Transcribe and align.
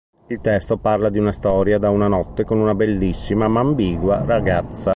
Il 0.29 0.41
testo 0.41 0.77
parla 0.77 1.09
di 1.11 1.21
storia 1.31 1.77
da 1.77 1.91
una 1.91 2.07
notte 2.07 2.43
con 2.43 2.57
una 2.57 2.73
bellissima, 2.73 3.47
ma 3.47 3.59
ambigua, 3.59 4.25
ragazza. 4.25 4.89